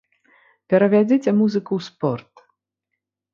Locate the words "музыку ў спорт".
1.41-2.33